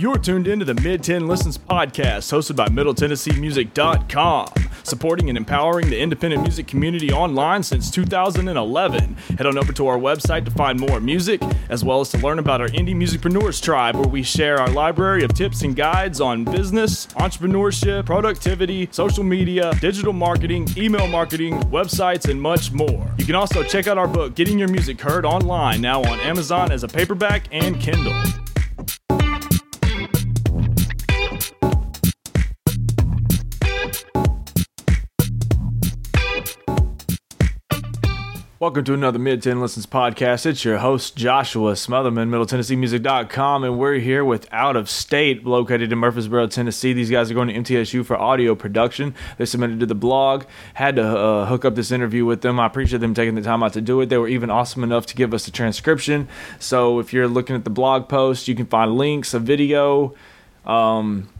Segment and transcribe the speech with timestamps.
[0.00, 4.48] You're tuned into the Mid Tenn Listens podcast hosted by MiddleTennesseeMusic.com,
[4.82, 9.14] supporting and empowering the independent music community online since 2011.
[9.36, 12.38] Head on over to our website to find more music, as well as to learn
[12.38, 16.44] about our Indie Musicpreneurs Tribe, where we share our library of tips and guides on
[16.46, 23.06] business, entrepreneurship, productivity, social media, digital marketing, email marketing, websites, and much more.
[23.18, 26.72] You can also check out our book, Getting Your Music Heard, online now on Amazon
[26.72, 28.18] as a paperback and Kindle.
[38.60, 40.44] Welcome to another Mid Tenn Listens podcast.
[40.44, 45.98] It's your host, Joshua Smotherman, MiddleTennesseeMusic.com, and we're here with Out of State, located in
[45.98, 46.92] Murfreesboro, Tennessee.
[46.92, 49.14] These guys are going to MTSU for audio production.
[49.38, 52.60] They submitted to the blog, had to uh, hook up this interview with them.
[52.60, 54.10] I appreciate them taking the time out to do it.
[54.10, 56.28] They were even awesome enough to give us a transcription.
[56.58, 60.14] So if you're looking at the blog post, you can find links, a video,
[60.66, 61.30] um,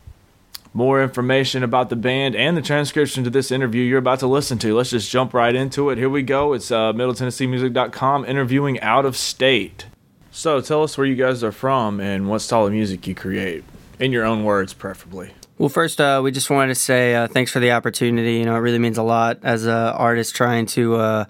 [0.72, 4.58] more information about the band and the transcription to this interview you're about to listen
[4.58, 4.74] to.
[4.74, 5.98] Let's just jump right into it.
[5.98, 6.52] Here we go.
[6.52, 9.86] It's uh, MiddleTennesseeMusic.com interviewing Out of State.
[10.30, 13.64] So tell us where you guys are from and what style of music you create,
[13.98, 15.32] in your own words, preferably.
[15.58, 18.34] Well, first, uh, we just wanted to say uh, thanks for the opportunity.
[18.34, 21.24] You know, it really means a lot as an artist trying to, uh,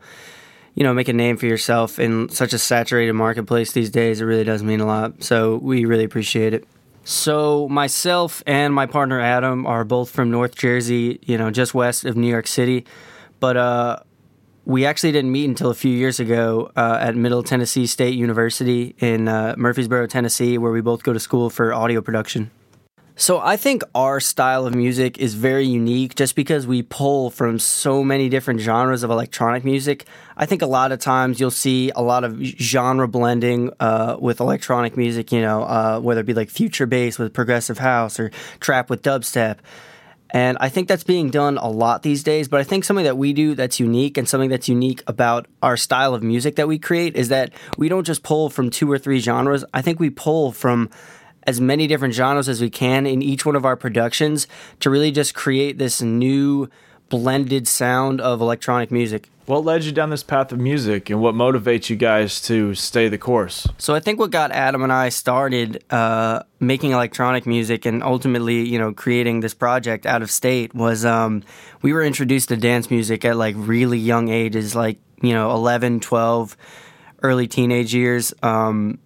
[0.75, 4.21] you know, make a name for yourself in such a saturated marketplace these days.
[4.21, 5.25] It really does mean a lot.
[5.25, 6.65] So we really appreciate it.
[7.11, 12.05] So myself and my partner Adam are both from North Jersey, you know, just west
[12.05, 12.87] of New York City,
[13.41, 13.99] but uh,
[14.65, 18.95] we actually didn't meet until a few years ago uh, at Middle Tennessee State University
[19.01, 22.53] in uh, Murfreesboro, Tennessee, where we both go to school for audio production.
[23.21, 27.59] So I think our style of music is very unique just because we pull from
[27.59, 30.07] so many different genres of electronic music.
[30.39, 34.41] I think a lot of times you'll see a lot of genre blending uh, with
[34.41, 38.31] electronic music, you know, uh, whether it be like future bass with progressive house or
[38.59, 39.59] trap with dubstep.
[40.31, 42.49] And I think that's being done a lot these days.
[42.49, 45.77] But I think something that we do that's unique and something that's unique about our
[45.77, 48.97] style of music that we create is that we don't just pull from two or
[48.97, 49.63] three genres.
[49.75, 50.89] I think we pull from
[51.47, 54.47] as many different genres as we can in each one of our productions
[54.81, 56.69] to really just create this new
[57.09, 59.29] blended sound of electronic music.
[59.47, 63.09] What led you down this path of music and what motivates you guys to stay
[63.09, 63.67] the course?
[63.79, 68.61] So I think what got Adam and I started uh, making electronic music and ultimately,
[68.61, 71.43] you know, creating this project out of state was um,
[71.83, 75.99] we were introduced to dance music at like really young ages, like, you know, 11,
[75.99, 76.57] 12,
[77.23, 78.33] early teenage years.
[78.45, 79.01] Um,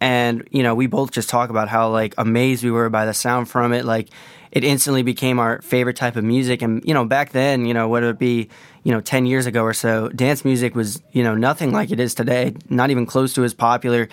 [0.00, 3.14] and you know we both just talk about how like amazed we were by the
[3.14, 3.84] sound from it.
[3.84, 4.08] Like
[4.52, 6.62] it instantly became our favorite type of music.
[6.62, 8.48] And you know back then you know whether it be
[8.82, 12.00] you know 10 years ago or so dance music was you know nothing like it
[12.00, 14.08] is today not even close to as popular.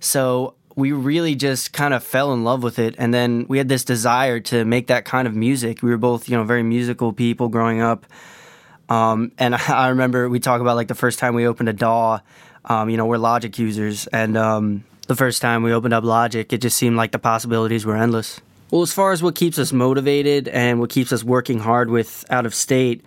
[0.00, 2.94] So we really just kind of fell in love with it.
[2.98, 5.82] And then we had this desire to make that kind of music.
[5.82, 8.06] We were both you know very musical people growing up.
[8.88, 12.20] Um, and I remember we talk about like the first time we opened a DAW.
[12.68, 16.52] Um, you know, we're Logic users, and um, the first time we opened up Logic,
[16.52, 18.40] it just seemed like the possibilities were endless.
[18.70, 22.24] Well, as far as what keeps us motivated and what keeps us working hard with
[22.30, 23.04] out of state,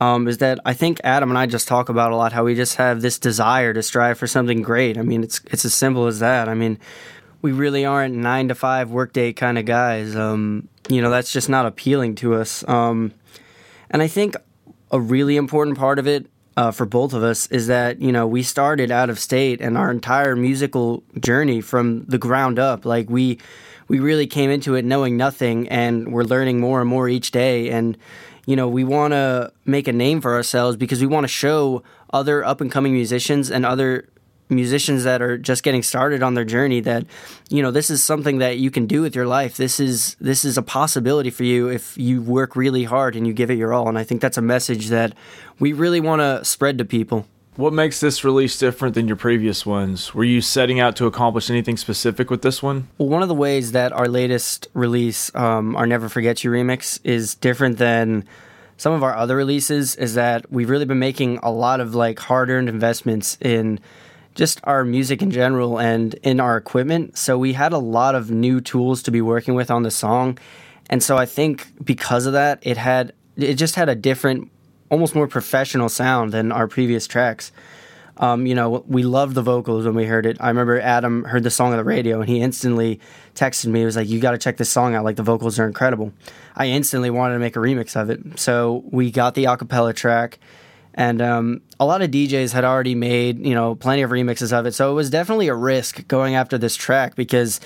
[0.00, 2.54] um, is that I think Adam and I just talk about a lot how we
[2.54, 4.96] just have this desire to strive for something great.
[4.98, 6.48] I mean, it's it's as simple as that.
[6.48, 6.78] I mean,
[7.40, 10.14] we really aren't nine to five workday kind of guys.
[10.14, 12.66] Um, you know, that's just not appealing to us.
[12.68, 13.12] Um,
[13.90, 14.36] and I think
[14.90, 16.26] a really important part of it
[16.56, 19.78] uh, for both of us is that you know we started out of state and
[19.78, 22.84] our entire musical journey from the ground up.
[22.84, 23.38] Like we
[23.88, 27.70] we really came into it knowing nothing and we're learning more and more each day.
[27.70, 27.96] And
[28.46, 31.82] you know we want to make a name for ourselves because we want to show
[32.12, 34.08] other up and coming musicians and other
[34.52, 37.04] musicians that are just getting started on their journey that
[37.50, 40.44] you know this is something that you can do with your life this is this
[40.44, 43.72] is a possibility for you if you work really hard and you give it your
[43.72, 45.14] all and i think that's a message that
[45.58, 47.26] we really want to spread to people
[47.56, 50.14] what makes this release different than your previous ones?
[50.14, 52.88] Were you setting out to accomplish anything specific with this one?
[52.96, 56.98] Well, one of the ways that our latest release, um, our Never Forget You remix,
[57.04, 58.24] is different than
[58.78, 62.18] some of our other releases is that we've really been making a lot of like
[62.18, 63.78] hard earned investments in
[64.34, 67.16] just our music in general and in our equipment.
[67.18, 70.38] So we had a lot of new tools to be working with on the song.
[70.88, 74.50] And so I think because of that, it had it just had a different,
[74.90, 77.52] almost more professional sound than our previous tracks.
[78.18, 80.36] Um, you know, we loved the vocals when we heard it.
[80.38, 83.00] I remember Adam heard the song on the radio and he instantly
[83.34, 83.80] texted me.
[83.80, 85.04] He was like, You got to check this song out.
[85.04, 86.12] Like, the vocals are incredible.
[86.54, 88.38] I instantly wanted to make a remix of it.
[88.38, 90.38] So we got the acapella track
[90.94, 94.66] and um, a lot of DJs had already made you know plenty of remixes of
[94.66, 97.60] it, so it was definitely a risk going after this track because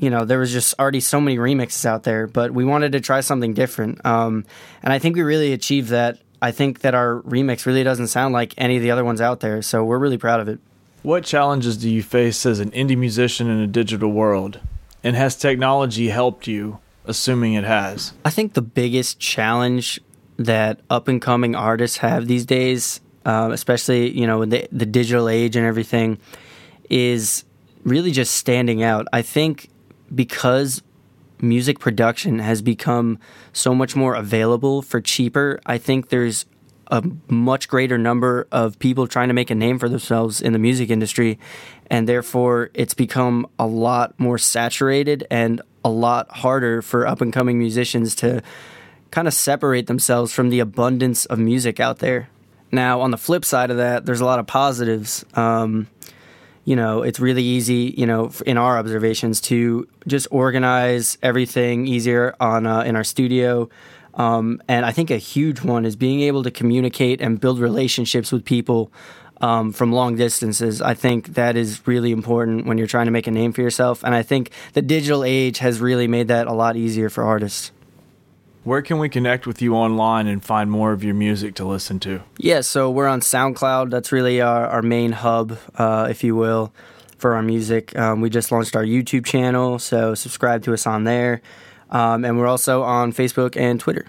[0.00, 3.00] you know, there was just already so many remixes out there, but we wanted to
[3.00, 4.04] try something different.
[4.04, 4.44] Um,
[4.82, 6.18] and I think we really achieved that.
[6.42, 9.40] I think that our remix really doesn't sound like any of the other ones out
[9.40, 10.60] there, so we're really proud of it.
[11.02, 14.60] What challenges do you face as an indie musician in a digital world?
[15.02, 18.12] And has technology helped you, assuming it has?
[18.24, 20.00] I think the biggest challenge
[20.38, 25.28] that up and coming artists have these days, uh, especially, you know, the, the digital
[25.28, 26.18] age and everything,
[26.90, 27.44] is
[27.84, 29.06] really just standing out.
[29.12, 29.68] I think
[30.14, 30.82] because
[31.40, 33.18] music production has become
[33.52, 36.46] so much more available for cheaper, I think there's
[36.88, 40.58] a much greater number of people trying to make a name for themselves in the
[40.58, 41.38] music industry.
[41.90, 47.32] And therefore, it's become a lot more saturated and a lot harder for up and
[47.32, 48.42] coming musicians to
[49.10, 52.28] kind of separate themselves from the abundance of music out there.
[52.72, 55.24] Now, on the flip side of that, there's a lot of positives.
[55.34, 55.88] Um,
[56.64, 62.34] you know, it's really easy, you know, in our observations to just organize everything easier
[62.40, 63.68] on uh, in our studio.
[64.14, 68.32] Um, and I think a huge one is being able to communicate and build relationships
[68.32, 68.90] with people
[69.40, 70.82] um, from long distances.
[70.82, 74.02] I think that is really important when you're trying to make a name for yourself.
[74.02, 77.70] And I think the digital age has really made that a lot easier for artists.
[78.66, 82.00] Where can we connect with you online and find more of your music to listen
[82.00, 82.24] to?
[82.36, 83.90] Yeah, so we're on SoundCloud.
[83.90, 86.74] That's really our, our main hub, uh, if you will,
[87.16, 87.96] for our music.
[87.96, 91.42] Um, we just launched our YouTube channel, so subscribe to us on there.
[91.90, 94.06] Um, and we're also on Facebook and Twitter.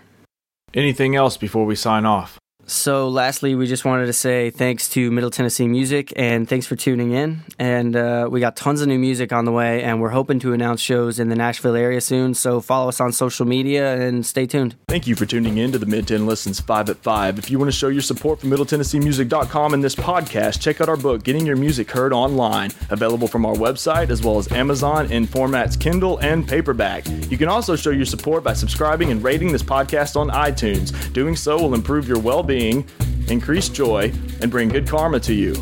[0.73, 2.36] Anything else before we sign off?
[2.69, 6.75] So, lastly, we just wanted to say thanks to Middle Tennessee Music and thanks for
[6.75, 7.39] tuning in.
[7.57, 10.51] And uh, we got tons of new music on the way, and we're hoping to
[10.51, 12.33] announce shows in the Nashville area soon.
[12.33, 14.75] So, follow us on social media and stay tuned.
[14.89, 17.39] Thank you for tuning in to the Mid Tenn Listens 5 at 5.
[17.39, 20.97] If you want to show your support for MiddleTennesseeMusic.com and this podcast, check out our
[20.97, 25.25] book, Getting Your Music Heard Online, available from our website as well as Amazon in
[25.25, 27.07] formats Kindle and paperback.
[27.31, 31.13] You can also show your support by subscribing and rating this podcast on iTunes.
[31.13, 32.83] Doing so will improve your well being being,
[33.27, 34.11] increase joy,
[34.41, 35.53] and bring good karma to you.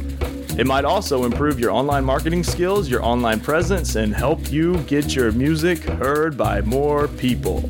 [0.58, 5.14] It might also improve your online marketing skills, your online presence, and help you get
[5.14, 7.70] your music heard by more people.